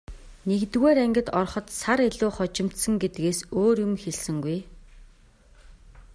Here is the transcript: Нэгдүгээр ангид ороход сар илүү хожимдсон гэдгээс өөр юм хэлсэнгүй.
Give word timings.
Нэгдүгээр 0.47 0.97
ангид 1.05 1.27
ороход 1.39 1.67
сар 1.81 1.99
илүү 2.09 2.31
хожимдсон 2.35 2.93
гэдгээс 3.01 3.39
өөр 3.59 3.77
юм 3.85 3.93
хэлсэнгүй. 4.03 4.59